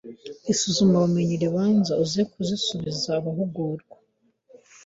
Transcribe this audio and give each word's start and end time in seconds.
isuzumabumenyi 0.51 1.35
ribanza 1.41 1.93
uze 2.03 2.21
kuzisubiza 2.31 3.07
abahugurwa 3.19 3.95